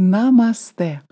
Намасте! 0.00 1.02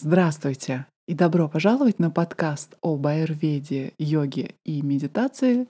Здравствуйте 0.00 0.86
и 1.06 1.12
добро 1.12 1.46
пожаловать 1.46 1.98
на 1.98 2.10
подкаст 2.10 2.74
об 2.80 3.06
аюрведе, 3.06 3.92
йоге 3.98 4.54
и 4.64 4.80
медитации. 4.80 5.68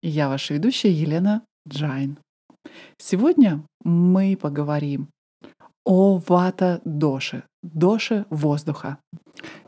Я 0.00 0.28
ваша 0.28 0.54
ведущая 0.54 0.92
Елена 0.92 1.42
Джайн. 1.68 2.16
Сегодня 2.96 3.64
мы 3.82 4.38
поговорим 4.40 5.08
о 5.84 6.22
вата-доше, 6.28 7.42
доше 7.64 8.24
воздуха. 8.30 8.98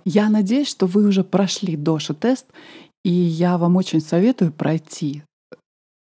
Я 0.04 0.29
надеюсь, 0.29 0.68
что 0.68 0.86
вы 0.86 1.09
уже 1.09 1.25
прошли 1.25 1.77
доша-тест, 1.77 2.46
и 3.04 3.11
я 3.11 3.59
вам 3.59 3.75
очень 3.75 4.00
советую 4.00 4.52
пройти 4.52 5.25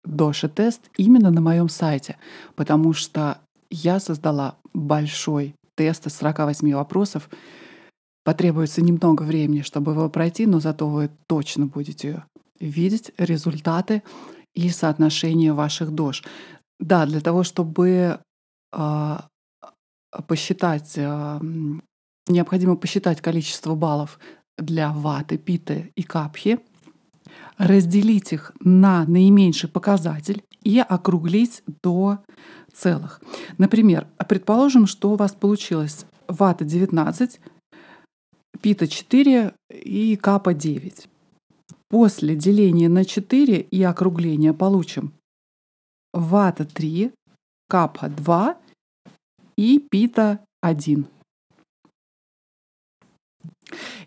доша-тест 0.03 0.89
именно 0.97 1.31
на 1.31 1.39
моем 1.39 1.69
сайте, 1.69 2.17
потому 2.57 2.91
что 2.91 3.37
я 3.69 4.01
создала 4.01 4.57
большой 4.73 5.55
тест 5.81 6.05
из 6.05 6.13
48 6.13 6.75
вопросов. 6.75 7.27
Потребуется 8.23 8.83
немного 8.83 9.23
времени, 9.23 9.63
чтобы 9.63 9.93
его 9.93 10.09
пройти, 10.09 10.45
но 10.45 10.59
зато 10.59 10.87
вы 10.87 11.09
точно 11.27 11.65
будете 11.65 12.23
видеть 12.59 13.11
результаты 13.17 14.03
и 14.53 14.69
соотношение 14.69 15.53
ваших 15.53 15.89
дож. 15.91 16.23
Да, 16.79 17.07
для 17.07 17.19
того, 17.19 17.43
чтобы 17.43 18.19
э, 18.71 19.17
посчитать, 20.27 20.93
э, 20.97 21.39
необходимо 22.27 22.75
посчитать 22.75 23.21
количество 23.21 23.73
баллов 23.73 24.19
для 24.59 24.91
ваты, 24.91 25.39
питы 25.39 25.91
и 25.95 26.03
капхи, 26.03 26.59
разделить 27.57 28.33
их 28.33 28.51
на 28.59 29.05
наименьший 29.05 29.69
показатель 29.69 30.43
и 30.63 30.79
округлить 30.79 31.63
до 31.83 32.19
целых. 32.73 33.21
Например, 33.57 34.07
предположим, 34.27 34.87
что 34.87 35.11
у 35.11 35.15
вас 35.15 35.33
получилось 35.33 36.05
вата 36.27 36.63
19, 36.65 37.39
пита 38.61 38.87
4 38.87 39.53
и 39.83 40.15
капа 40.15 40.53
9. 40.53 41.07
После 41.89 42.35
деления 42.35 42.89
на 42.89 43.03
4 43.03 43.59
и 43.59 43.83
округления 43.83 44.53
получим 44.53 45.13
вата 46.13 46.65
3, 46.65 47.11
капа 47.67 48.07
2 48.09 48.57
и 49.57 49.79
пита 49.79 50.39
1. 50.61 51.05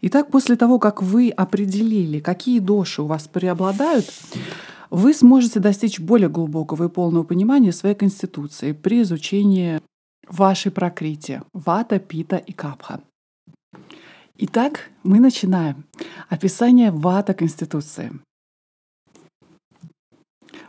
Итак, 0.03 0.31
после 0.31 0.57
того, 0.57 0.79
как 0.79 1.03
вы 1.03 1.31
определили, 1.31 2.21
какие 2.21 2.59
доши 2.59 3.03
у 3.03 3.07
вас 3.07 3.27
преобладают, 3.27 4.07
вы 4.95 5.13
сможете 5.13 5.59
достичь 5.59 5.99
более 5.99 6.29
глубокого 6.29 6.85
и 6.85 6.89
полного 6.89 7.25
понимания 7.25 7.73
своей 7.73 7.97
конституции 7.97 8.71
при 8.71 9.03
изучении 9.03 9.81
вашей 10.29 10.71
прокрити— 10.71 11.43
вата, 11.53 11.99
пита 11.99 12.37
и 12.37 12.53
капха. 12.53 13.01
Итак, 14.39 14.91
мы 15.03 15.19
начинаем. 15.19 15.85
Описание 16.29 16.93
вата 16.93 17.35
Конституции. 17.35 18.13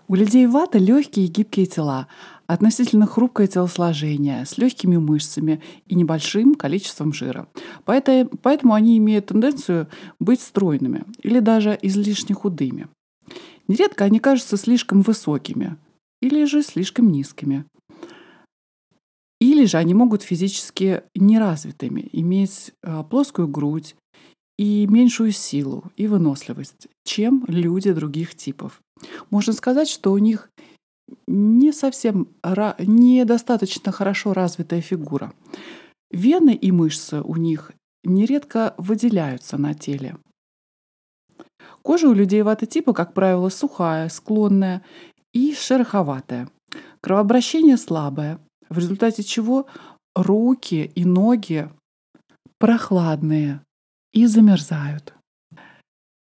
У 0.07 0.15
людей 0.15 0.47
вата 0.47 0.79
легкие 0.79 1.27
и 1.27 1.29
гибкие 1.29 1.67
тела, 1.67 2.07
относительно 2.47 3.05
хрупкое 3.05 3.45
телосложение 3.45 4.45
с 4.45 4.57
легкими 4.57 4.97
мышцами 4.97 5.61
и 5.85 5.93
небольшим 5.93 6.55
количеством 6.55 7.13
жира. 7.13 7.47
Поэтому, 7.85 8.29
поэтому 8.41 8.73
они 8.73 8.97
имеют 8.97 9.27
тенденцию 9.27 9.87
быть 10.19 10.41
стройными 10.41 11.03
или 11.21 11.39
даже 11.39 11.77
излишне 11.79 12.33
худыми. 12.33 12.87
Нередко 13.67 14.05
они 14.05 14.19
кажутся 14.19 14.57
слишком 14.57 15.01
высокими 15.01 15.77
или 16.21 16.45
же 16.45 16.61
слишком 16.61 17.11
низкими. 17.11 17.65
Или 19.39 19.65
же 19.65 19.77
они 19.77 19.93
могут 19.93 20.23
физически 20.23 21.03
неразвитыми, 21.13 22.07
иметь 22.13 22.71
а, 22.81 23.03
плоскую 23.03 23.47
грудь 23.47 23.95
и 24.57 24.87
меньшую 24.87 25.31
силу 25.31 25.91
и 25.97 26.07
выносливость, 26.07 26.87
чем 27.03 27.43
люди 27.47 27.91
других 27.91 28.35
типов. 28.35 28.79
Можно 29.29 29.53
сказать, 29.53 29.89
что 29.89 30.13
у 30.13 30.17
них 30.17 30.49
не 31.27 31.71
совсем, 31.71 32.29
недостаточно 32.79 33.91
хорошо 33.91 34.33
развитая 34.33 34.81
фигура. 34.81 35.33
Вены 36.11 36.55
и 36.55 36.71
мышцы 36.71 37.21
у 37.21 37.35
них 37.35 37.71
нередко 38.03 38.73
выделяются 38.77 39.57
на 39.57 39.73
теле. 39.73 40.17
Кожа 41.85 42.09
у 42.09 42.13
людей 42.13 42.41
вата-типа, 42.41 42.93
как 42.93 43.13
правило, 43.13 43.49
сухая, 43.49 44.09
склонная 44.09 44.81
и 45.33 45.53
шероховатая. 45.53 46.49
Кровообращение 46.99 47.77
слабое, 47.77 48.39
в 48.69 48.79
результате 48.79 49.21
чего 49.21 49.67
руки 50.15 50.91
и 50.95 51.05
ноги 51.05 51.69
прохладные 52.57 53.61
и 54.13 54.25
замерзают. 54.25 55.13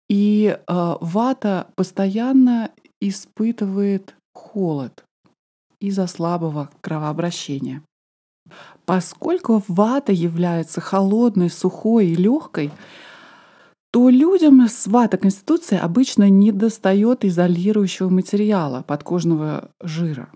И 0.10 0.48
э, 0.48 0.58
вата 0.68 1.68
постоянно 1.76 2.70
испытывает 3.00 4.16
холод 4.34 5.06
из-за 5.80 6.08
слабого 6.08 6.72
кровообращения. 6.82 7.84
Поскольку 8.84 9.64
вата 9.70 10.12
является 10.12 10.82
холодной, 10.82 11.50
сухой 11.50 12.08
и 12.08 12.16
легкой, 12.16 12.70
то 13.94 14.10
людям 14.10 14.68
с 14.68 14.88
вата-конституцией 14.88 15.80
обычно 15.80 16.28
не 16.28 16.52
достает 16.52 17.24
изолирующего 17.24 18.10
материала 18.10 18.82
подкожного 18.82 19.70
жира. 19.80 20.32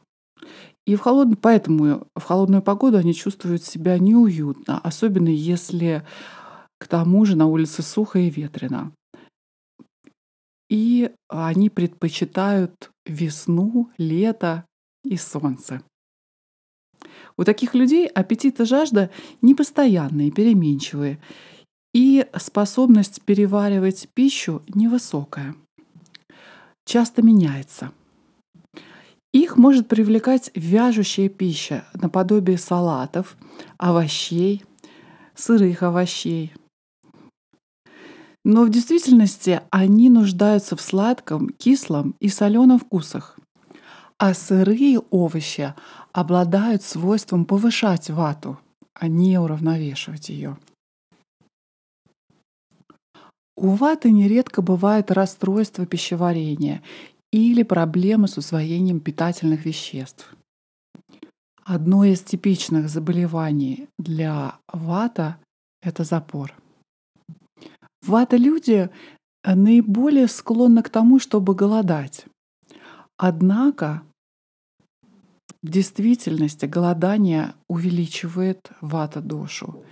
И 0.85 0.95
в 0.95 0.99
холод... 0.99 1.41
поэтому 1.41 2.07
в 2.15 2.21
холодную 2.21 2.61
погоду 2.61 2.97
они 2.97 3.15
чувствуют 3.15 3.63
себя 3.63 3.97
неуютно, 3.97 4.79
особенно 4.79 5.29
если 5.29 6.05
к 6.77 6.87
тому 6.87 7.25
же 7.25 7.35
на 7.35 7.47
улице 7.47 7.81
сухо 7.81 8.19
и 8.19 8.29
ветрено. 8.29 8.91
И 10.69 11.11
они 11.27 11.71
предпочитают 11.71 12.91
весну, 13.07 13.89
лето 13.97 14.65
и 15.03 15.17
солнце. 15.17 15.81
У 17.37 17.43
таких 17.43 17.73
людей 17.73 18.05
аппетит 18.05 18.59
и 18.59 18.65
жажда 18.65 19.09
непостоянные, 19.41 20.29
переменчивые, 20.29 21.19
и 21.97 22.27
способность 22.37 23.23
переваривать 23.23 24.07
пищу 24.13 24.61
невысокая, 24.67 25.55
часто 26.85 27.23
меняется. 27.23 27.91
Их 29.33 29.57
может 29.57 29.87
привлекать 29.87 30.51
вяжущая 30.53 31.27
пища 31.27 31.85
наподобие 31.95 32.59
салатов, 32.59 33.35
овощей, 33.79 34.63
сырых 35.33 35.81
овощей. 35.81 36.53
Но 38.45 38.63
в 38.63 38.69
действительности 38.69 39.61
они 39.71 40.11
нуждаются 40.11 40.75
в 40.75 40.81
сладком, 40.81 41.49
кислом 41.49 42.13
и 42.19 42.29
соленом 42.29 42.77
вкусах. 42.77 43.39
А 44.19 44.35
сырые 44.35 44.99
овощи 45.09 45.73
обладают 46.11 46.83
свойством 46.83 47.45
повышать 47.45 48.11
вату, 48.11 48.59
а 48.93 49.07
не 49.07 49.39
уравновешивать 49.39 50.29
ее. 50.29 50.57
У 53.59 53.69
ваты 53.71 54.11
нередко 54.11 54.61
бывает 54.61 55.09
расстройство 55.09 55.87
пищеварения 55.87 56.83
или 57.31 57.63
проблемы 57.63 58.27
с 58.27 58.37
усвоением 58.37 58.99
питательных 58.99 59.65
веществ. 59.65 60.35
Одно 61.63 62.03
из 62.03 62.21
типичных 62.21 62.87
заболеваний 62.87 63.89
для 63.97 64.59
вата— 64.71 65.37
это 65.81 66.03
запор. 66.03 66.53
Вата-люди 68.05 68.91
наиболее 69.43 70.27
склонны 70.27 70.83
к 70.83 70.89
тому, 70.89 71.19
чтобы 71.19 71.55
голодать. 71.55 72.25
Однако 73.17 74.03
в 75.63 75.69
действительности 75.69 76.67
голодание 76.67 77.55
увеличивает 77.67 78.69
вата-дошу 78.81 79.83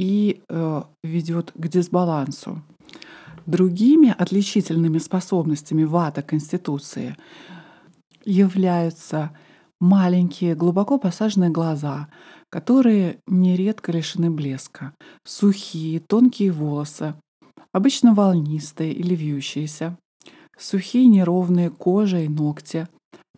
и 0.00 0.40
э, 0.48 0.82
ведет 1.04 1.52
к 1.54 1.68
дисбалансу. 1.68 2.62
Другими 3.44 4.14
отличительными 4.16 4.96
способностями 4.96 5.84
вата 5.84 6.22
Конституции 6.22 7.16
являются 8.24 9.36
маленькие, 9.78 10.54
глубоко 10.54 10.98
посаженные 10.98 11.50
глаза, 11.50 12.08
которые 12.48 13.18
нередко 13.26 13.92
лишены 13.92 14.30
блеска, 14.30 14.94
сухие, 15.26 16.00
тонкие 16.00 16.50
волосы, 16.50 17.14
обычно 17.70 18.14
волнистые 18.14 18.94
или 18.94 19.14
вьющиеся, 19.14 19.98
сухие 20.56 21.08
неровные 21.08 21.68
кожа 21.68 22.20
и 22.20 22.28
ногти, 22.28 22.88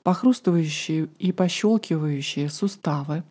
похрустывающие 0.05 1.09
и 1.19 1.33
пощелкивающие 1.33 2.49
суставы, 2.49 3.25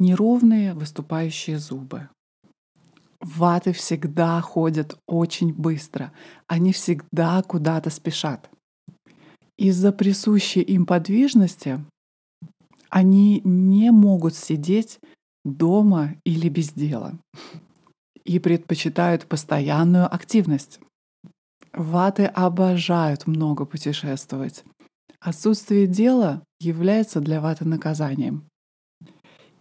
неровные 0.00 0.74
выступающие 0.74 1.58
зубы. 1.58 2.08
Ваты 3.20 3.72
всегда 3.72 4.40
ходят 4.40 4.98
очень 5.06 5.52
быстро, 5.52 6.12
они 6.46 6.72
всегда 6.72 7.42
куда-то 7.42 7.90
спешат. 7.90 8.50
Из-за 9.58 9.92
присущей 9.92 10.62
им 10.62 10.86
подвижности 10.86 11.84
они 12.88 13.42
не 13.44 13.92
могут 13.92 14.34
сидеть 14.34 14.98
дома 15.44 16.16
или 16.24 16.48
без 16.48 16.72
дела 16.72 17.18
и 18.24 18.38
предпочитают 18.38 19.26
постоянную 19.26 20.12
активность. 20.12 20.80
Ваты 21.72 22.24
обожают 22.24 23.26
много 23.26 23.64
путешествовать. 23.64 24.64
Отсутствие 25.20 25.86
дела 25.86 26.42
является 26.58 27.20
для 27.20 27.40
ваты 27.40 27.64
наказанием. 27.64 28.49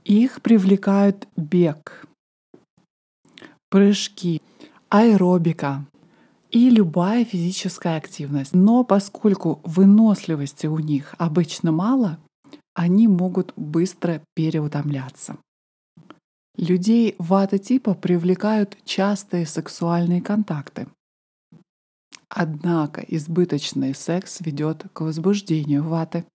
Их 0.10 0.42
привлекают 0.42 1.28
бег, 1.38 2.08
прыжки, 3.70 4.42
аэробика 4.90 5.86
и 6.50 6.72
любая 6.72 7.24
физическая 7.24 7.98
активность. 7.98 8.56
Но 8.56 8.84
поскольку 8.84 9.62
выносливости 9.64 10.66
у 10.66 10.80
них 10.80 11.14
обычно 11.20 11.72
мало, 11.72 12.18
они 12.74 13.08
могут 13.08 13.54
быстро 13.56 14.24
переутомляться. 14.34 15.38
Людей 16.58 17.14
вата-типа 17.20 17.94
привлекают 17.94 18.78
частые 18.86 19.46
сексуальные 19.46 20.24
контакты. 20.24 20.88
Однако 22.30 23.02
избыточный 23.02 23.94
секс 23.94 24.42
ведет 24.42 24.88
к 24.92 25.02
возбуждению 25.02 25.84
ваты. 25.84 26.26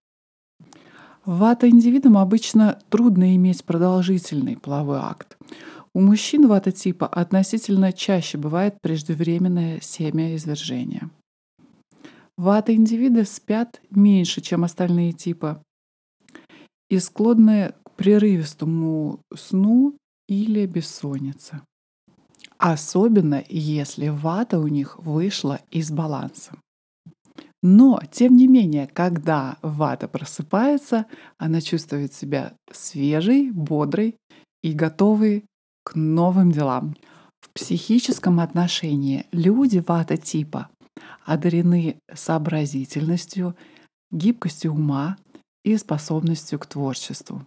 Вата-индивидам 1.27 2.19
обычно 2.19 2.79
трудно 2.91 3.35
иметь 3.37 3.65
продолжительный 3.65 4.57
половой 4.57 4.99
акт. 4.99 5.39
У 5.95 6.01
мужчин 6.01 6.47
вата-типа 6.49 7.07
относительно 7.07 7.93
чаще 7.93 8.37
бывает 8.37 8.77
преждевременное 8.83 9.81
семяизвержение. 9.81 11.09
Вата-индивиды 12.37 13.25
спят 13.25 13.81
меньше, 13.91 14.41
чем 14.41 14.65
остальные 14.65 15.13
типы, 15.13 15.63
и 16.91 16.99
склонны 16.99 17.73
к 17.85 17.91
прерывистому 17.93 19.21
сну 19.35 19.97
или 20.29 20.67
бессонница. 20.67 21.63
Особенно 22.59 23.43
если 23.49 24.09
вата 24.09 24.59
у 24.59 24.69
них 24.69 24.99
вышла 24.99 25.61
из 25.71 25.91
баланса. 25.91 26.53
Но, 27.67 27.99
тем 28.13 28.37
не 28.37 28.47
менее, 28.47 28.87
когда 28.87 29.57
вата 29.63 30.07
просыпается, 30.07 31.07
она 31.39 31.63
чувствует 31.63 32.13
себя 32.13 32.53
свежей, 32.71 33.51
бодрой 33.53 34.17
и 34.63 34.75
готовой 34.75 35.47
к 35.83 35.95
новым 35.95 36.53
делам. 36.53 36.95
В 37.41 37.49
психическом 37.55 38.41
отношении 38.41 39.25
люди 39.33 39.79
вата 39.79 40.19
типа 40.19 40.69
одарены 41.25 41.97
сообразительностью, 42.13 43.57
гибкостью 44.11 44.75
ума 44.75 45.17
и 45.65 45.79
способностью 45.79 46.59
к 46.59 46.67
творчеству. 46.67 47.47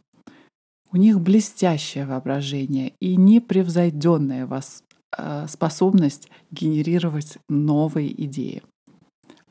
У 0.92 0.98
них 0.98 1.22
блестящее 1.22 2.08
воображение 2.08 2.94
и 3.00 3.18
непревзойденная 3.18 4.50
э, 5.16 5.46
способность 5.48 6.28
генерировать 6.50 7.38
новые 7.48 8.24
идеи. 8.24 8.64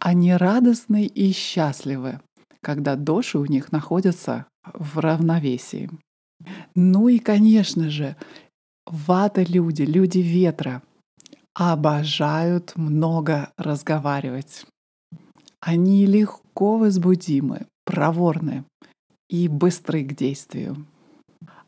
Они 0.06 0.32
радостны 0.32 1.04
и 1.04 1.32
счастливы, 1.32 2.20
когда 2.62 2.94
доши 2.94 3.40
у 3.40 3.44
них 3.44 3.72
находятся 3.72 4.46
в 4.72 5.00
равновесии. 5.00 5.90
Ну 6.76 7.08
и, 7.08 7.18
конечно 7.18 7.90
же, 7.90 8.14
вата-люди, 8.86 9.82
люди 9.82 10.18
ветра, 10.18 10.80
обожают 11.54 12.76
много 12.76 13.50
разговаривать. 13.56 14.64
Они 15.58 16.06
легко 16.06 16.78
возбудимы, 16.78 17.66
проворны 17.84 18.62
и 19.28 19.48
быстры 19.48 20.04
к 20.04 20.14
действию. 20.14 20.86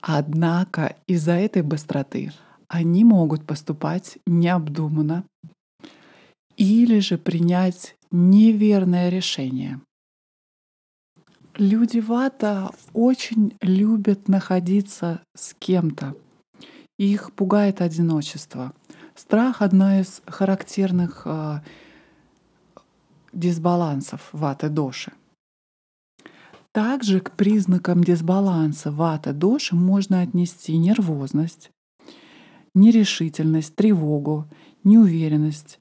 Однако 0.01 0.95
из-за 1.09 1.33
этой 1.33 1.63
быстроты 1.63 2.31
они 2.69 3.03
могут 3.03 3.45
поступать 3.45 4.19
необдуманно 4.29 5.25
или 6.59 6.99
же 6.99 7.17
принять 7.17 7.97
неверное 8.11 9.09
решение. 9.09 9.81
Люди 11.57 11.99
вата 11.99 12.71
очень 12.93 13.57
любят 13.63 14.29
находиться 14.29 15.23
с 15.35 15.55
кем-то. 15.59 16.17
Их 16.99 17.33
пугает 17.33 17.81
одиночество. 17.81 18.73
Страх— 19.15 19.63
одна 19.69 20.01
из 20.01 20.21
характерных 20.27 21.23
э, 21.25 21.61
дисбалансов 23.33 24.29
ваты 24.33 24.69
доши. 24.69 25.13
Также 26.73 27.21
к 27.21 27.33
признакам 27.33 28.05
дисбаланса 28.05 28.93
вата-доши 28.93 29.75
можно 29.75 30.23
отнести 30.23 30.77
нервозность, 30.77 31.71
нерешительность, 32.75 33.75
тревогу, 33.75 34.49
неуверенность, 34.85 35.81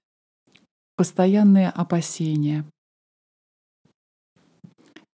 постоянные 0.98 1.70
опасения 1.70 2.66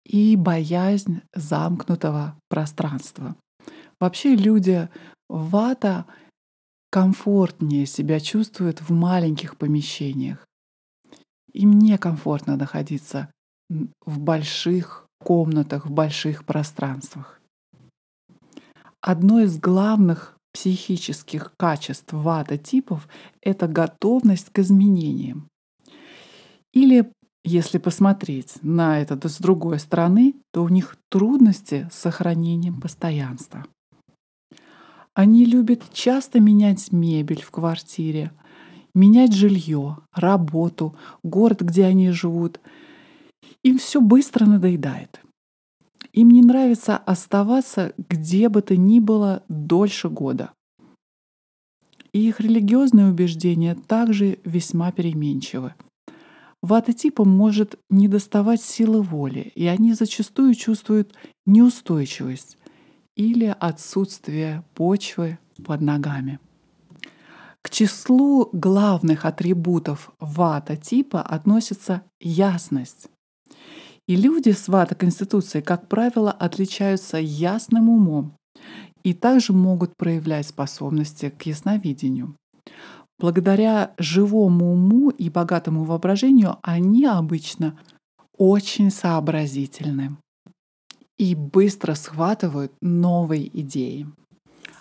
и 0.05 0.37
боязнь 0.37 1.21
замкнутого 1.35 2.39
пространства. 2.49 3.37
Вообще 4.01 4.35
люди 4.35 4.89
вата 5.29 6.07
комфортнее 6.91 7.87
себя 7.87 8.21
чувствуют 8.21 8.81
в 8.81 8.91
маленьких 8.91 9.57
помещениях. 9.57 10.47
Им 11.53 11.79
некомфортно 11.79 12.57
находиться 12.57 13.31
в 13.69 14.19
больших 14.19 15.07
комнатах, 15.19 15.87
в 15.87 15.91
больших 15.91 16.45
пространствах. 16.45 17.41
Одно 19.01 19.41
из 19.41 19.59
главных 19.59 20.37
психических 20.53 21.55
качеств 21.57 22.13
вата-типов— 22.13 23.09
это 23.41 23.67
готовность 23.67 24.51
к 24.51 24.59
изменениям. 24.61 25.49
Или, 26.73 27.13
если 27.45 27.79
посмотреть 27.79 28.55
на 28.63 29.01
это 29.01 29.29
с 29.29 29.39
другой 29.39 29.79
стороны, 29.79 30.35
то 30.53 30.63
у 30.63 30.69
них 30.69 30.97
трудности 31.09 31.89
с 31.93 31.99
сохранением 31.99 32.81
постоянства. 32.81 33.67
Они 35.15 35.45
любят 35.45 35.83
часто 35.93 36.41
менять 36.41 36.91
мебель 36.93 37.43
в 37.43 37.51
квартире, 37.51 38.33
менять 38.95 39.35
жилье, 39.35 39.99
работу, 40.15 40.97
город, 41.23 41.61
где 41.61 41.85
они 41.85 42.11
живут— 42.11 42.61
им 43.63 43.79
все 43.79 44.01
быстро 44.01 44.47
надоедает. 44.47 45.21
Им 46.13 46.31
не 46.31 46.43
нравится 46.43 46.97
оставаться 46.97 47.95
где 47.97 48.49
бы 48.49 48.61
то 48.61 48.77
ни 48.77 48.99
было 48.99 49.45
дольше 49.49 50.09
года. 50.09 50.53
И 52.13 52.29
их 52.29 52.41
религиозные 52.41 53.07
убеждения 53.07 53.75
также 53.75 54.39
весьма 54.45 54.93
переменчивы. 54.93 55.75
Вата-типам 56.63 57.29
может 57.29 57.79
недоставать 57.91 58.63
силы 58.63 59.03
воли, 59.03 59.53
и 59.57 59.67
они 59.67 59.95
зачастую 59.95 60.55
чувствуют 60.55 61.13
неустойчивость 61.45 62.57
или 63.17 63.55
отсутствие 63.59 64.65
почвы 64.75 65.39
под 65.65 65.81
ногами. 65.81 66.39
К 67.63 67.71
числу 67.71 68.49
главных 68.53 69.25
атрибутов 69.25 70.13
вата-типа 70.21 71.21
относится 71.21 72.03
ясность. 72.21 73.09
И 74.09 74.17
люди 74.17 74.51
с 74.51 74.69
вата-конституцией, 74.69 75.63
как 75.63 75.89
правило, 75.89 76.31
отличаются 76.31 77.19
ясным 77.19 77.89
умом 77.89 78.37
и 79.05 79.15
также 79.15 79.53
могут 79.53 79.97
проявлять 79.97 80.47
способности 80.47 81.31
к 81.31 81.43
ясновидению. 81.43 82.37
Благодаря 83.23 83.93
живому 83.99 84.73
уму 84.73 85.11
и 85.11 85.31
богатому 85.31 85.85
воображению 85.85 86.59
они 86.61 87.07
обычно 87.07 87.79
очень 88.37 88.91
сообразительны 88.91 90.17
и 91.19 91.37
быстро 91.37 91.95
схватывают 91.95 92.73
новые 92.81 93.47
идеи. 93.61 94.09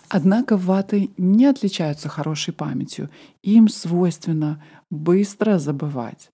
Однако 0.08 0.56
ваты 0.56 1.10
не 1.16 1.46
отличаются 1.46 2.08
хорошей 2.08 2.52
памятью, 2.52 3.10
им 3.44 3.68
свойственно 3.68 4.60
быстро 4.90 5.60
забывать. 5.60 6.28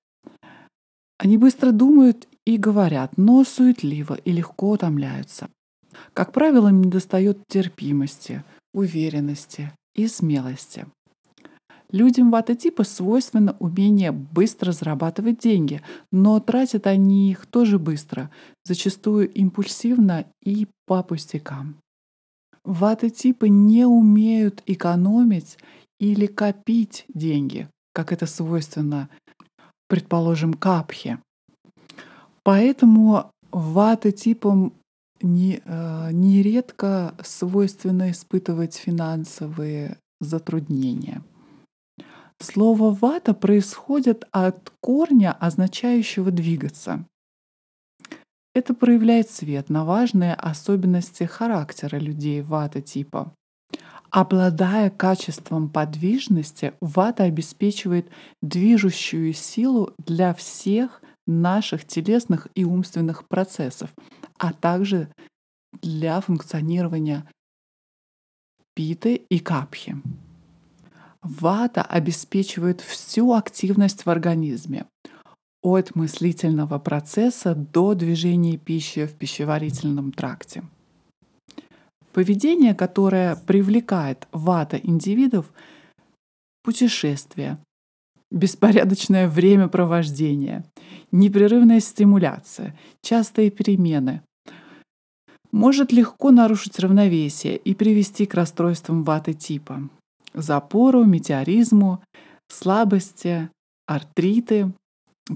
Они 1.19 1.37
быстро 1.37 1.73
думают 1.73 2.27
и 2.47 2.57
говорят, 2.57 3.19
но 3.19 3.45
суетливо 3.45 4.15
и 4.15 4.33
легко 4.33 4.71
утомляются. 4.71 5.51
Как 6.15 6.33
правило, 6.33 6.69
им 6.69 6.81
недостает 6.81 7.39
терпимости, 7.49 8.45
уверенности 8.73 9.73
и 9.95 10.09
смелости. 10.09 10.87
Людям 11.91 12.31
вата-типа 12.31 12.85
свойственно 12.85 13.57
умение 13.61 14.13
быстро 14.13 14.73
зарабатывать 14.73 15.39
деньги, 15.39 15.81
но 16.13 16.39
тратят 16.39 16.87
они 16.87 17.31
их 17.31 17.47
тоже 17.47 17.79
быстро, 17.79 18.31
зачастую 18.65 19.31
импульсивно 19.33 20.27
и 20.43 20.67
по 20.87 21.03
пустякам. 21.03 21.77
Ваты-типы 22.65 23.49
не 23.49 23.87
умеют 23.87 24.63
экономить 24.67 25.57
или 25.99 26.27
копить 26.27 27.07
деньги, 27.09 27.69
как 27.95 28.13
это 28.13 28.27
свойственно, 28.27 29.09
предположим, 29.89 30.53
капхе. 30.53 31.19
Поэтому 32.43 33.31
ваты 33.51 34.13
типом 34.13 34.75
не, 35.23 35.63
э, 35.65 36.13
нередко 36.13 37.15
свойственно 37.23 38.11
испытывать 38.11 38.75
финансовые 38.75 39.97
затруднения. 40.21 41.23
Слово 42.41 42.93
«вата» 42.93 43.35
происходит 43.35 44.25
от 44.31 44.73
корня, 44.81 45.33
означающего 45.33 46.31
«двигаться». 46.31 47.05
Это 48.55 48.75
проявляет 48.75 49.31
свет 49.31 49.69
на 49.71 49.85
важные 49.85 50.35
особенности 50.35 51.25
характера 51.25 51.97
людей 51.99 52.43
вата 52.43 52.81
типа. 52.81 53.33
Обладая 54.11 54.91
качеством 54.91 55.69
подвижности, 55.69 56.73
вата 56.81 57.25
обеспечивает 57.25 58.11
движущую 58.41 59.33
силу 59.35 59.93
для 59.99 60.33
всех 60.33 61.03
наших 61.27 61.87
телесных 61.87 62.49
и 62.55 62.65
умственных 62.65 63.29
процессов, 63.29 63.91
а 64.39 64.53
также 64.53 65.13
для 65.83 66.21
функционирования 66.21 67.29
питы 68.75 69.17
и 69.29 69.39
капхи. 69.41 69.97
Вата 71.29 71.83
обеспечивает 71.83 72.81
всю 72.81 73.35
активность 73.35 74.07
в 74.07 74.11
организме, 74.11 74.87
от 75.63 75.95
мыслительного 75.95 76.79
процесса 76.79 77.55
до 77.55 77.95
движения 77.95 78.57
пищи 78.57 79.05
в 79.05 79.13
пищеварительном 79.13 80.13
тракте. 80.13 80.65
Поведение, 82.15 82.75
которое 82.75 83.37
привлекает 83.37 84.27
вата 84.33 84.79
индивидов, 84.83 85.53
путешествия, 86.63 87.59
беспорядочное 88.31 89.29
времяпровождение, 89.29 90.65
непрерывная 91.13 91.81
стимуляция, 91.81 92.75
частые 93.03 93.51
перемены, 93.51 94.23
может 95.53 95.93
легко 95.93 96.31
нарушить 96.31 96.79
равновесие 96.79 97.59
и 97.59 97.75
привести 97.75 98.25
к 98.25 98.33
расстройствам 98.33 99.05
ваты 99.05 99.35
типа, 99.35 99.91
запору, 100.35 101.05
метеоризму, 101.05 102.03
слабости, 102.49 103.51
артриты, 103.87 104.73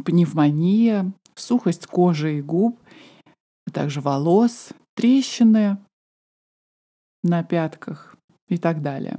пневмония, 0.05 1.13
сухость 1.35 1.87
кожи 1.87 2.39
и 2.39 2.43
губ, 2.43 2.79
а 3.67 3.71
также 3.71 4.01
волос, 4.01 4.71
трещины 4.95 5.79
на 7.23 7.43
пятках 7.43 8.17
и 8.49 8.59
так 8.59 8.83
далее. 8.83 9.19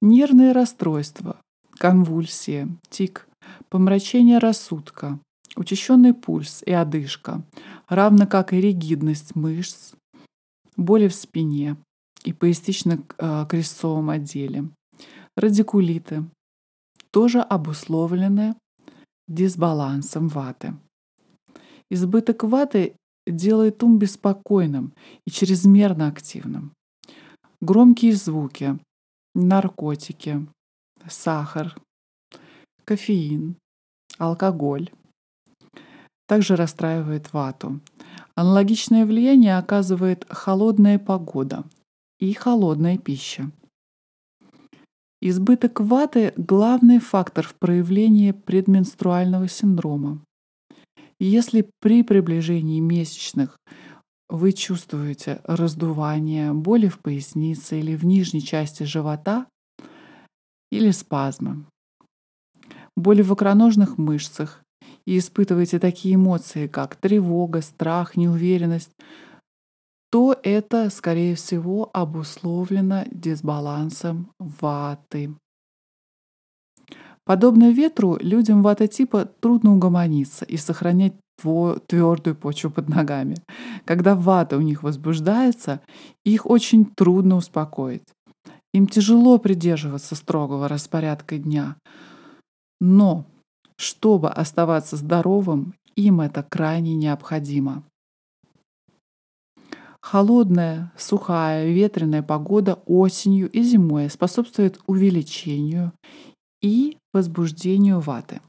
Нервные 0.00 0.52
расстройства, 0.52 1.40
конвульсии, 1.78 2.68
тик, 2.88 3.28
помрачение 3.68 4.38
рассудка, 4.38 5.18
учащенный 5.56 6.14
пульс 6.14 6.62
и 6.64 6.72
одышка, 6.72 7.42
равно 7.88 8.26
как 8.26 8.52
и 8.52 8.60
ригидность 8.60 9.34
мышц, 9.34 9.92
боли 10.76 11.08
в 11.08 11.14
спине 11.14 11.76
и 12.24 12.32
пояснично-крестцовом 12.32 14.10
отделе, 14.10 14.68
радикулиты, 15.40 16.24
тоже 17.10 17.40
обусловлены 17.40 18.54
дисбалансом 19.26 20.28
ваты. 20.28 20.74
Избыток 21.90 22.44
ваты 22.44 22.94
делает 23.26 23.82
ум 23.82 23.98
беспокойным 23.98 24.92
и 25.26 25.30
чрезмерно 25.30 26.08
активным. 26.08 26.72
Громкие 27.60 28.14
звуки, 28.14 28.78
наркотики, 29.34 30.46
сахар, 31.08 31.76
кофеин, 32.84 33.56
алкоголь 34.18 34.90
также 36.26 36.54
расстраивает 36.54 37.32
вату. 37.32 37.80
Аналогичное 38.34 39.04
влияние 39.04 39.58
оказывает 39.58 40.26
холодная 40.28 40.98
погода 40.98 41.64
и 42.18 42.32
холодная 42.32 42.98
пища. 42.98 43.50
Избыток 45.22 45.80
ваты– 45.80 46.32
главный 46.38 46.98
фактор 46.98 47.46
в 47.46 47.54
проявлении 47.54 48.30
предменструального 48.30 49.48
синдрома. 49.48 50.24
Если 51.18 51.68
при 51.80 52.02
приближении 52.02 52.80
месячных 52.80 53.58
вы 54.30 54.52
чувствуете 54.52 55.42
раздувание, 55.44 56.54
боли 56.54 56.88
в 56.88 57.00
пояснице 57.00 57.80
или 57.80 57.94
в 57.96 58.06
нижней 58.06 58.40
части 58.40 58.84
живота 58.84 59.46
или 60.72 60.90
спазмы, 60.90 61.66
боли 62.96 63.20
в 63.20 63.34
икроножных 63.34 63.98
мышцах 63.98 64.62
и 65.06 65.18
испытываете 65.18 65.78
такие 65.78 66.14
эмоции, 66.14 66.66
как 66.66 66.96
тревога, 66.96 67.60
страх, 67.60 68.16
неуверенность, 68.16 68.92
то 70.10 70.36
это, 70.42 70.90
скорее 70.90 71.36
всего, 71.36 71.88
обусловлено 71.92 73.04
дисбалансом 73.10 74.30
ваты. 74.38 75.34
Подобно 77.24 77.70
ветру, 77.70 78.18
людям 78.20 78.62
вата 78.62 78.88
типа 78.88 79.24
трудно 79.40 79.74
угомониться 79.74 80.44
и 80.44 80.56
сохранять 80.56 81.14
твердую 81.86 82.34
почву 82.34 82.70
под 82.70 82.88
ногами. 82.88 83.36
Когда 83.84 84.14
вата 84.14 84.56
у 84.56 84.60
них 84.60 84.82
возбуждается, 84.82 85.80
их 86.24 86.44
очень 86.44 86.84
трудно 86.84 87.36
успокоить. 87.36 88.02
Им 88.74 88.86
тяжело 88.86 89.38
придерживаться 89.38 90.14
строгого 90.16 90.68
распорядка 90.68 91.38
дня. 91.38 91.76
Но, 92.80 93.26
чтобы 93.76 94.28
оставаться 94.28 94.96
здоровым, 94.96 95.74
им 95.96 96.20
это 96.20 96.42
крайне 96.42 96.94
необходимо. 96.94 97.84
Холодная, 100.02 100.92
сухая, 100.96 101.70
ветреная 101.70 102.22
погода 102.22 102.80
осенью 102.86 103.50
и 103.50 103.62
зимой 103.62 104.08
способствует 104.08 104.80
увеличению 104.86 105.92
и 106.62 106.96
возбуждению 107.12 108.00
ваты. 108.00 108.40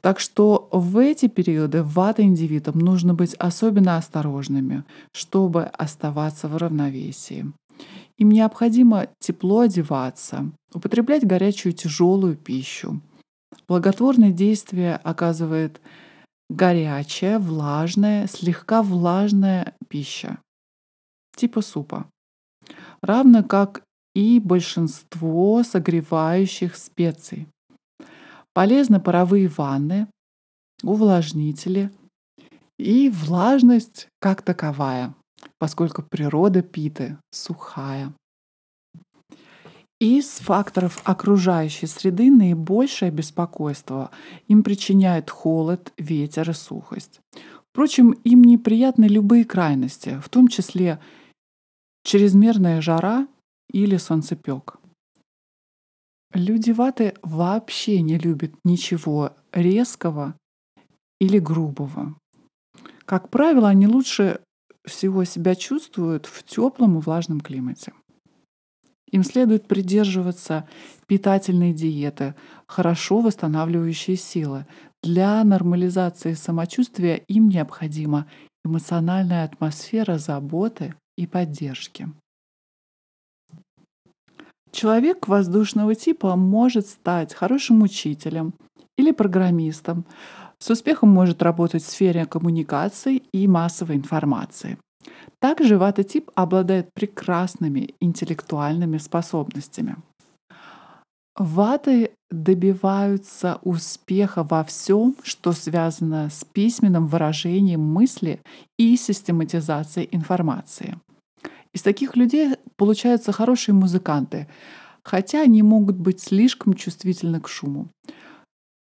Так 0.00 0.20
что 0.20 0.68
в 0.72 0.98
эти 0.98 1.26
периоды 1.28 1.82
вата 1.82 2.22
индивидам 2.22 2.78
нужно 2.78 3.14
быть 3.14 3.34
особенно 3.34 3.96
осторожными, 3.96 4.84
чтобы 5.12 5.64
оставаться 5.64 6.48
в 6.48 6.56
равновесии. 6.56 7.52
Им 8.18 8.30
необходимо 8.30 9.08
тепло 9.18 9.60
одеваться, 9.60 10.50
употреблять 10.72 11.26
горячую 11.26 11.72
тяжелую 11.72 12.36
пищу. 12.36 13.00
Благотворное 13.68 14.30
действие 14.30 14.96
оказывает 14.96 15.80
горячая, 16.48 17.38
влажная, 17.38 18.26
слегка 18.26 18.82
влажная 18.82 19.74
пища, 19.88 20.38
типа 21.36 21.62
супа, 21.62 22.10
равно 23.00 23.42
как 23.42 23.82
и 24.14 24.40
большинство 24.40 25.62
согревающих 25.62 26.76
специй. 26.76 27.48
Полезны 28.54 29.00
паровые 29.00 29.48
ванны, 29.48 30.08
увлажнители 30.82 31.90
и 32.78 33.10
влажность 33.10 34.08
как 34.18 34.42
таковая, 34.42 35.14
поскольку 35.58 36.02
природа 36.02 36.62
питы 36.62 37.18
сухая. 37.30 38.14
Из 39.98 40.26
факторов 40.26 41.00
окружающей 41.04 41.86
среды 41.86 42.30
наибольшее 42.30 43.10
беспокойство 43.10 44.10
им 44.46 44.62
причиняет 44.62 45.30
холод, 45.30 45.94
ветер 45.96 46.50
и 46.50 46.52
сухость. 46.52 47.20
Впрочем, 47.70 48.12
им 48.12 48.44
неприятны 48.44 49.06
любые 49.06 49.46
крайности, 49.46 50.20
в 50.22 50.28
том 50.28 50.48
числе 50.48 51.00
чрезмерная 52.04 52.82
жара 52.82 53.26
или 53.70 53.96
солнцепек. 53.96 54.76
Люди 56.34 56.72
ваты 56.72 57.14
вообще 57.22 58.02
не 58.02 58.18
любят 58.18 58.52
ничего 58.64 59.32
резкого 59.52 60.34
или 61.20 61.38
грубого. 61.38 62.14
Как 63.06 63.30
правило, 63.30 63.70
они 63.70 63.86
лучше 63.86 64.40
всего 64.84 65.24
себя 65.24 65.54
чувствуют 65.54 66.26
в 66.26 66.42
теплом 66.42 66.98
и 66.98 67.00
влажном 67.00 67.40
климате. 67.40 67.94
Им 69.16 69.24
следует 69.24 69.66
придерживаться 69.66 70.68
питательной 71.06 71.72
диеты, 71.72 72.34
хорошо 72.66 73.20
восстанавливающей 73.20 74.14
силы. 74.14 74.66
Для 75.02 75.42
нормализации 75.42 76.34
самочувствия 76.34 77.22
им 77.26 77.48
необходима 77.48 78.26
эмоциональная 78.62 79.44
атмосфера 79.44 80.18
заботы 80.18 80.96
и 81.16 81.26
поддержки. 81.26 82.10
Человек 84.70 85.28
воздушного 85.28 85.94
типа 85.94 86.36
может 86.36 86.86
стать 86.86 87.32
хорошим 87.32 87.80
учителем 87.80 88.52
или 88.98 89.12
программистом, 89.12 90.04
с 90.58 90.68
успехом 90.68 91.08
может 91.08 91.42
работать 91.42 91.82
в 91.82 91.88
сфере 91.88 92.26
коммуникаций 92.26 93.22
и 93.32 93.48
массовой 93.48 93.96
информации. 93.96 94.76
Также 95.46 95.78
вата-тип 95.78 96.32
обладает 96.34 96.92
прекрасными 96.92 97.94
интеллектуальными 98.00 98.98
способностями. 98.98 99.94
Ваты 101.36 102.10
добиваются 102.32 103.60
успеха 103.62 104.42
во 104.42 104.64
всем, 104.64 105.14
что 105.22 105.52
связано 105.52 106.30
с 106.30 106.44
письменным 106.44 107.06
выражением 107.06 107.80
мысли 107.80 108.40
и 108.76 108.96
систематизацией 108.96 110.08
информации. 110.10 110.98
Из 111.72 111.82
таких 111.82 112.16
людей 112.16 112.56
получаются 112.76 113.30
хорошие 113.30 113.76
музыканты, 113.76 114.48
хотя 115.04 115.42
они 115.42 115.62
могут 115.62 115.94
быть 115.94 116.18
слишком 116.18 116.74
чувствительны 116.74 117.40
к 117.40 117.46
шуму. 117.46 117.86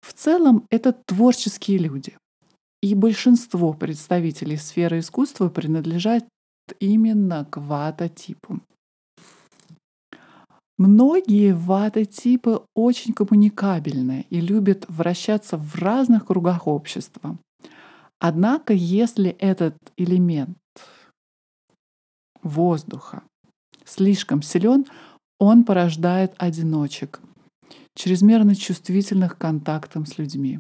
В 0.02 0.12
целом 0.12 0.66
это 0.70 0.94
творческие 1.06 1.78
люди. 1.78 2.18
И 2.82 2.96
большинство 2.96 3.72
представителей 3.72 4.58
сферы 4.58 5.00
искусства 5.00 5.48
принадлежат 5.48 6.26
именно 6.80 7.46
к 7.46 7.58
вата-типу. 7.58 8.60
Многие 10.78 11.54
вата-типы 11.54 12.62
очень 12.74 13.14
коммуникабельны 13.14 14.26
и 14.30 14.40
любят 14.40 14.86
вращаться 14.88 15.58
в 15.58 15.76
разных 15.76 16.26
кругах 16.26 16.68
общества. 16.68 17.38
Однако, 18.20 18.74
если 18.74 19.32
этот 19.32 19.76
элемент 19.98 20.58
воздуха 22.42 23.24
слишком 23.86 24.42
силен, 24.42 24.86
он 25.38 25.64
порождает 25.64 26.34
одиночек, 26.38 27.20
чрезмерно 27.96 28.56
чувствительных 28.56 29.38
к 29.38 29.42
контактам 29.42 30.06
с 30.06 30.18
людьми. 30.18 30.60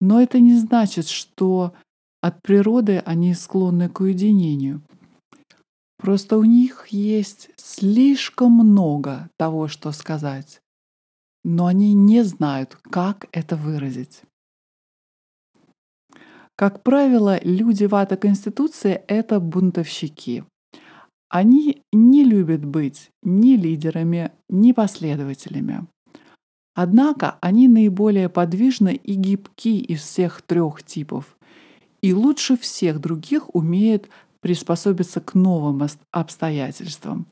Но 0.00 0.20
это 0.20 0.38
не 0.38 0.56
значит, 0.58 1.08
что 1.08 1.74
от 2.20 2.40
природы 2.42 3.02
они 3.04 3.34
склонны 3.34 3.88
к 3.88 4.00
уединению. 4.00 4.82
Просто 6.04 6.36
у 6.36 6.44
них 6.44 6.88
есть 6.88 7.48
слишком 7.56 8.52
много 8.52 9.30
того, 9.38 9.68
что 9.68 9.90
сказать, 9.90 10.60
но 11.44 11.64
они 11.64 11.94
не 11.94 12.22
знают, 12.24 12.76
как 12.90 13.26
это 13.32 13.56
выразить. 13.56 14.20
Как 16.56 16.82
правило, 16.82 17.40
люди 17.42 17.84
вата 17.84 18.18
Конституции— 18.18 19.02
это 19.08 19.40
бунтовщики. 19.40 20.44
Они 21.30 21.80
не 21.90 22.22
любят 22.22 22.66
быть 22.66 23.10
ни 23.22 23.56
лидерами, 23.56 24.30
ни 24.50 24.72
последователями. 24.72 25.86
Однако 26.74 27.38
они 27.40 27.66
наиболее 27.66 28.28
подвижны 28.28 28.94
и 28.94 29.14
гибки 29.14 29.80
из 29.80 30.02
всех 30.02 30.42
трех 30.42 30.82
типов 30.82 31.34
и 32.04 32.12
лучше 32.12 32.58
всех 32.58 33.00
других 33.00 33.54
умеют 33.54 34.10
приспособиться 34.44 35.22
к 35.22 35.32
новым 35.32 35.88
обстоятельствам, 36.10 37.24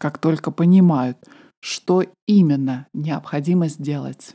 как 0.00 0.18
только 0.18 0.50
понимают, 0.50 1.16
что 1.60 2.02
именно 2.26 2.88
необходимо 2.92 3.68
сделать. 3.68 4.34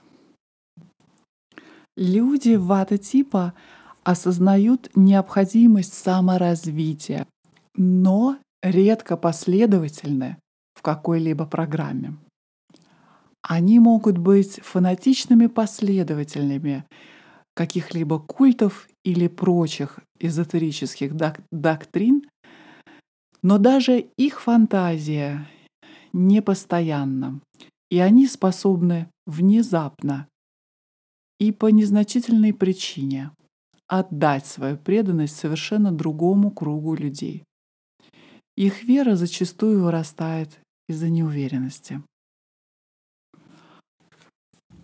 Люди 1.97 2.55
вата-типа 2.55 3.53
осознают 4.05 4.89
необходимость 4.95 5.93
саморазвития, 5.93 7.27
но 7.75 8.37
редко 8.63 9.17
последовательны 9.17 10.37
в 10.75 10.81
какой-либо 10.81 11.45
программе. 11.45 12.15
Они 13.41 13.77
могут 13.77 14.17
быть 14.17 14.61
фанатичными 14.61 15.47
последователями 15.47 16.85
каких-либо 17.59 18.19
культов 18.19 18.87
или 19.03 19.27
прочих 19.27 19.99
эзотерических 20.17 21.13
док- 21.13 21.41
доктрин, 21.51 22.21
но 23.41 23.57
даже 23.57 24.07
их 24.17 24.39
фантазия 24.39 25.45
непостоянна, 26.13 27.41
и 27.91 27.99
они 27.99 28.27
способны 28.27 29.09
внезапно 29.27 30.29
и 31.37 31.51
по 31.51 31.65
незначительной 31.65 32.53
причине 32.53 33.31
отдать 33.87 34.45
свою 34.45 34.77
преданность 34.77 35.35
совершенно 35.35 35.91
другому 35.91 36.51
кругу 36.51 36.95
людей. 36.95 37.43
Их 38.55 38.83
вера 38.83 39.17
зачастую 39.17 39.83
вырастает 39.83 40.61
из-за 40.87 41.09
неуверенности. 41.09 42.01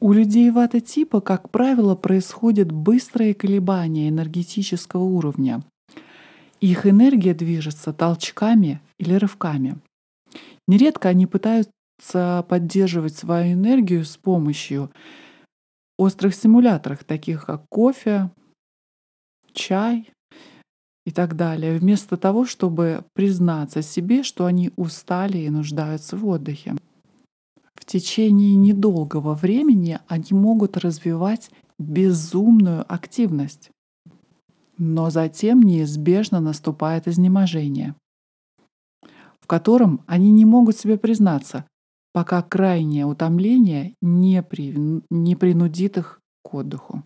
У 0.06 0.14
людей 0.14 0.52
вата-типа, 0.52 1.20
как 1.20 1.50
правило, 1.50 1.96
происходят 1.96 2.72
быстрые 2.72 3.34
колебания 3.34 4.08
энергетического 4.08 5.02
уровня. 5.02 5.64
Их 6.62 6.86
энергия 6.86 7.34
движется 7.34 7.92
толчками 7.92 8.82
или 9.00 9.16
рывками. 9.16 9.80
Нередко 10.68 11.10
они 11.10 11.26
пытаются 11.26 12.46
поддерживать 12.48 13.16
свою 13.16 13.54
энергию 13.54 14.06
с 14.06 14.16
помощью 14.16 14.92
острых 15.98 16.36
стимуляторов, 16.36 17.04
таких 17.04 17.48
как 17.48 17.66
кофе, 17.68 18.30
чай 19.54 20.12
и 21.08 21.12
так 21.12 21.36
далее, 21.36 21.80
вместо 21.80 22.16
того, 22.16 22.46
чтобы 22.46 23.06
признаться 23.16 23.82
себе, 23.82 24.22
что 24.22 24.46
они 24.46 24.70
устали 24.76 25.40
и 25.40 25.50
нуждаются 25.50 26.16
в 26.16 26.28
отдыхе 26.28 26.76
в 27.86 27.92
течение 27.92 28.56
недолгого 28.56 29.36
времени 29.36 30.00
они 30.08 30.30
могут 30.32 30.76
развивать 30.76 31.52
безумную 31.78 32.84
активность. 32.92 33.70
Но 34.80 35.12
затем 35.12 35.62
неизбежно 35.62 36.40
наступает 36.40 37.08
изнеможение, 37.08 37.96
в 39.40 39.46
котором 39.46 40.04
они 40.08 40.32
не 40.32 40.46
могут 40.46 40.78
себе 40.78 40.98
признаться, 40.98 41.66
пока 42.12 42.42
крайнее 42.42 43.06
утомление 43.06 43.94
не, 44.02 44.42
при, 44.42 44.76
не 45.12 45.36
принудит 45.36 45.98
их 45.98 46.20
к 46.44 46.56
отдыху. 46.56 47.04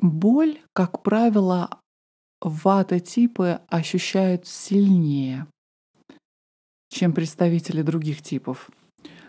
Боль, 0.00 0.60
как 0.72 1.02
правило, 1.02 1.80
вата-типы 2.40 3.60
ощущают 3.68 4.46
сильнее, 4.46 5.48
чем 6.88 7.12
представители 7.12 7.82
других 7.82 8.22
типов. 8.22 8.70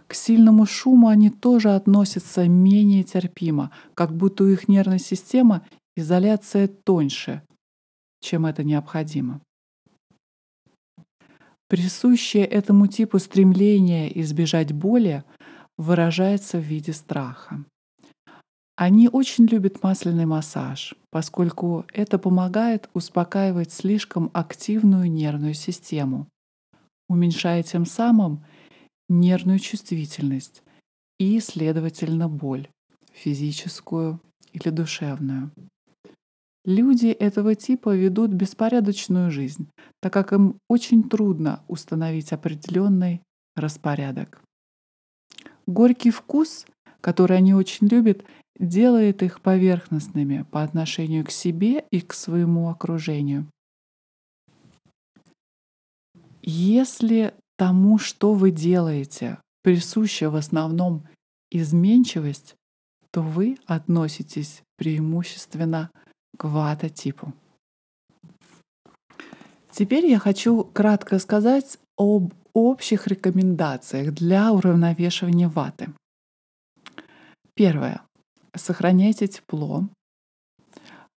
К 0.07 0.13
сильному 0.13 0.65
шуму 0.65 1.07
они 1.07 1.29
тоже 1.29 1.75
относятся 1.75 2.47
менее 2.47 3.03
терпимо, 3.03 3.71
как 3.93 4.15
будто 4.15 4.43
у 4.43 4.47
их 4.47 4.67
нервной 4.67 4.99
системы 4.99 5.61
изоляция 5.95 6.67
тоньше, 6.67 7.41
чем 8.21 8.45
это 8.45 8.63
необходимо. 8.63 9.41
Присущее 11.67 12.45
этому 12.45 12.87
типу 12.87 13.17
стремление 13.19 14.21
избежать 14.21 14.73
боли 14.73 15.23
выражается 15.77 16.59
в 16.59 16.61
виде 16.61 16.93
страха. 16.93 17.65
Они 18.75 19.07
очень 19.07 19.45
любят 19.45 19.83
масляный 19.83 20.25
массаж, 20.25 20.95
поскольку 21.09 21.85
это 21.93 22.17
помогает 22.17 22.89
успокаивать 22.93 23.71
слишком 23.71 24.31
активную 24.33 25.11
нервную 25.11 25.53
систему, 25.53 26.27
уменьшая 27.07 27.63
тем 27.63 27.85
самым 27.85 28.43
нервную 29.09 29.59
чувствительность 29.59 30.63
и, 31.19 31.39
следовательно, 31.39 32.29
боль, 32.29 32.67
физическую 33.11 34.19
или 34.51 34.69
душевную. 34.69 35.51
Люди 36.65 37.07
этого 37.07 37.55
типа 37.55 37.95
ведут 37.95 38.31
беспорядочную 38.31 39.31
жизнь, 39.31 39.67
так 40.01 40.13
как 40.13 40.31
им 40.31 40.57
очень 40.69 41.09
трудно 41.09 41.61
установить 41.67 42.31
определенный 42.31 43.21
распорядок. 43.55 44.41
Горький 45.67 46.11
вкус, 46.11 46.65
который 47.01 47.37
они 47.37 47.53
очень 47.53 47.87
любят, 47.87 48.23
делает 48.59 49.23
их 49.23 49.41
поверхностными 49.41 50.45
по 50.51 50.63
отношению 50.63 51.25
к 51.25 51.31
себе 51.31 51.85
и 51.91 51.99
к 51.99 52.13
своему 52.13 52.69
окружению. 52.69 53.47
Если 56.41 57.33
тому, 57.57 57.97
что 57.97 58.33
вы 58.33 58.51
делаете, 58.51 59.39
присуща 59.61 60.29
в 60.29 60.35
основном 60.35 61.07
изменчивость, 61.51 62.55
то 63.11 63.21
вы 63.21 63.57
относитесь 63.65 64.63
преимущественно 64.77 65.91
к 66.37 66.45
вата-типу. 66.45 67.33
Теперь 69.71 70.05
я 70.05 70.19
хочу 70.19 70.63
кратко 70.63 71.19
сказать 71.19 71.79
об 71.97 72.33
общих 72.53 73.07
рекомендациях 73.07 74.13
для 74.13 74.51
уравновешивания 74.51 75.49
ваты. 75.49 75.93
Первое. 77.55 78.01
Сохраняйте 78.55 79.27
тепло. 79.27 79.87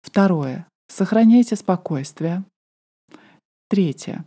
Второе. 0.02 0.66
Сохраняйте 0.88 1.56
спокойствие. 1.56 2.44
Третье. 3.68 4.24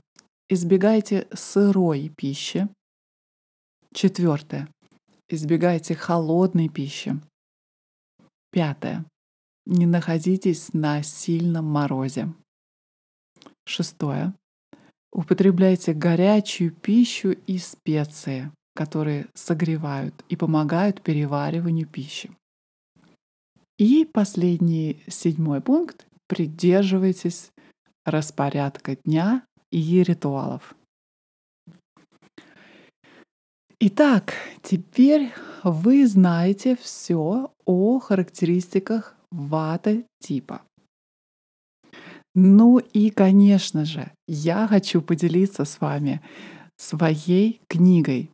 Избегайте 0.50 1.28
сырой 1.34 2.10
пищи. 2.16 2.70
Четвертое. 3.94 4.70
Избегайте 5.30 5.94
холодной 5.94 6.70
пищи. 6.70 7.20
Пятое. 8.52 9.06
Не 9.66 9.86
находитесь 9.86 10.74
на 10.74 11.04
сильном 11.04 11.66
морозе. 11.66 12.34
Шестое. 13.66 14.34
Употребляйте 15.12 15.94
горячую 15.94 16.72
пищу 16.72 17.32
и 17.32 17.58
специи. 17.58 18.52
которые 18.78 19.26
согревают 19.34 20.14
и 20.30 20.36
помогают 20.36 21.02
перевариванию 21.02 21.88
пищи. 21.88 22.30
И 23.80 24.06
последний, 24.06 25.04
седьмой 25.08 25.62
пункт. 25.62 26.06
Придерживайтесь 26.28 27.52
распорядка 28.06 28.96
дня 28.98 29.44
и 29.71 30.03
ритуалов. 30.03 30.75
Итак, 33.80 34.34
теперь 34.63 35.32
вы 35.63 36.08
знаете 36.08 36.75
все 36.82 37.51
о 37.65 37.99
характеристиках 37.99 39.15
вата 39.32 40.03
типа. 40.19 40.62
Ну 42.34 42.80
и, 42.80 43.10
конечно 43.10 43.86
же, 43.86 44.12
я 44.27 44.67
хочу 44.67 45.01
поделиться 45.01 45.65
с 45.65 45.80
вами 45.82 46.21
своей 46.77 47.62
книгой. 47.67 48.30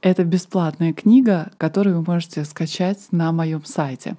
Это 0.00 0.24
бесплатная 0.24 0.92
книга, 0.92 1.50
которую 1.58 1.96
вы 1.98 2.12
можете 2.12 2.44
скачать 2.44 3.08
на 3.10 3.32
моем 3.32 3.64
сайте. 3.64 4.16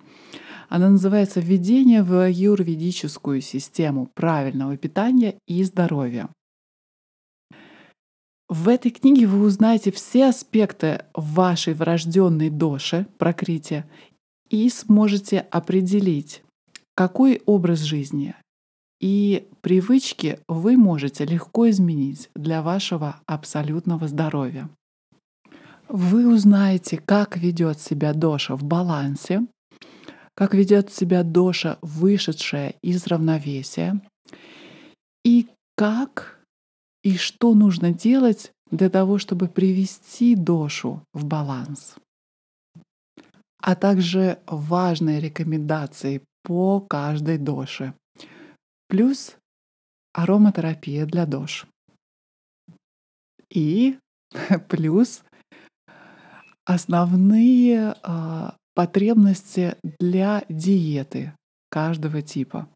Она 0.69 0.89
называется 0.89 1.39
«Введение 1.39 2.03
в 2.03 2.29
юрведическую 2.29 3.41
систему 3.41 4.07
правильного 4.13 4.77
питания 4.77 5.35
и 5.47 5.63
здоровья». 5.63 6.29
В 8.47 8.69
этой 8.69 8.91
книге 8.91 9.27
вы 9.27 9.41
узнаете 9.43 9.91
все 9.91 10.29
аспекты 10.29 11.05
вашей 11.13 11.73
врожденной 11.73 12.49
доши, 12.49 13.05
прокрытия, 13.17 13.89
и 14.49 14.69
сможете 14.69 15.39
определить, 15.39 16.43
какой 16.95 17.41
образ 17.45 17.79
жизни 17.79 18.35
и 18.99 19.47
привычки 19.61 20.39
вы 20.47 20.77
можете 20.77 21.25
легко 21.25 21.69
изменить 21.69 22.29
для 22.35 22.61
вашего 22.61 23.21
абсолютного 23.25 24.07
здоровья. 24.07 24.69
Вы 25.87 26.31
узнаете, 26.31 26.97
как 26.97 27.37
ведет 27.37 27.79
себя 27.79 28.13
доша 28.13 28.55
в 28.55 28.63
балансе, 28.63 29.47
как 30.39 30.53
ведет 30.53 30.89
себя 30.89 31.23
доша, 31.23 31.77
вышедшая 31.81 32.73
из 32.81 33.07
равновесия, 33.07 33.99
и 35.25 35.49
как 35.75 36.39
и 37.03 37.17
что 37.17 37.53
нужно 37.53 37.91
делать 37.91 38.53
для 38.71 38.89
того, 38.89 39.17
чтобы 39.17 39.49
привести 39.49 40.37
дошу 40.37 41.03
в 41.13 41.25
баланс, 41.25 41.95
а 43.61 43.75
также 43.75 44.39
важные 44.47 45.19
рекомендации 45.19 46.23
по 46.43 46.79
каждой 46.79 47.37
доше— 47.37 47.93
плюс 48.87 49.35
ароматерапия 50.13 51.05
для 51.05 51.25
дож. 51.25 51.67
И 53.53 53.99
плюс 54.69 55.21
основные 56.63 57.93
э, 58.01 58.51
потребности 58.79 59.75
для 59.99 60.45
диеты 60.47 61.33
каждого 61.69 62.21
типа, 62.21 62.69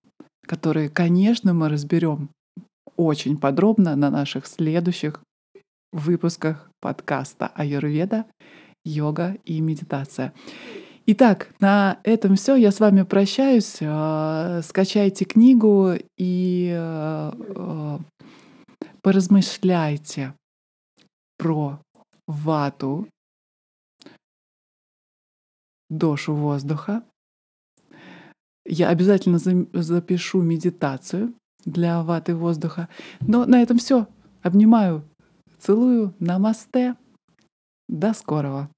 которые, 0.46 0.90
конечно, 0.90 1.54
мы 1.54 1.70
разберем 1.70 2.28
очень 2.98 3.38
подробно 3.38 3.96
на 3.96 4.10
наших 4.10 4.46
следующих 4.46 5.22
выпусках 5.94 6.70
подкаста 6.82 7.48
Аюрведа, 7.56 8.26
йога 8.84 9.38
и 9.46 9.62
медитация. 9.62 10.34
Итак, 11.06 11.48
на 11.62 12.00
этом 12.04 12.36
все. 12.36 12.58
Я 12.58 12.74
с 12.74 12.82
вами 12.82 13.04
прощаюсь. 13.04 13.78
А, 13.80 14.60
скачайте 14.62 15.24
книгу 15.24 15.94
и 16.18 16.74
а, 16.76 17.34
а, 17.56 18.00
поразмышляйте 19.02 20.34
про 21.38 21.80
вату, 22.28 23.08
дошу 25.98 26.36
воздуха. 26.36 27.04
Я 28.66 28.90
обязательно 28.90 29.40
запишу 29.40 30.42
медитацию 30.42 31.34
для 31.66 32.02
ваты 32.04 32.36
воздуха. 32.36 32.88
Но 33.22 33.46
на 33.46 33.62
этом 33.62 33.78
все. 33.78 34.08
Обнимаю, 34.42 35.04
целую. 35.60 36.14
Намасте. 36.20 36.96
До 37.88 38.14
скорого. 38.14 38.70